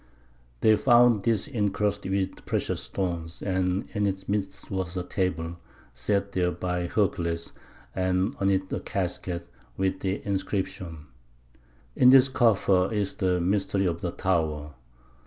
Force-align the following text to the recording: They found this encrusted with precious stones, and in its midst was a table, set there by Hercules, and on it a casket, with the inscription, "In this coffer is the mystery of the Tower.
They 0.61 0.75
found 0.77 1.25
this 1.25 1.47
encrusted 1.47 2.11
with 2.11 2.43
precious 2.47 2.81
stones, 2.81 3.39
and 3.43 3.87
in 3.93 4.07
its 4.07 4.27
midst 4.27 4.71
was 4.71 4.97
a 4.97 5.03
table, 5.03 5.57
set 5.93 6.31
there 6.31 6.49
by 6.51 6.87
Hercules, 6.87 7.51
and 7.93 8.35
on 8.39 8.49
it 8.49 8.73
a 8.73 8.79
casket, 8.79 9.47
with 9.77 9.99
the 9.99 10.19
inscription, 10.27 11.05
"In 11.95 12.09
this 12.09 12.29
coffer 12.29 12.91
is 12.91 13.13
the 13.13 13.39
mystery 13.39 13.85
of 13.85 14.01
the 14.01 14.09
Tower. 14.09 14.73